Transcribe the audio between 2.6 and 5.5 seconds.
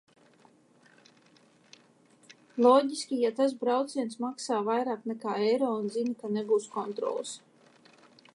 Loģiski, ja tas brauciens maksā vairāk nekā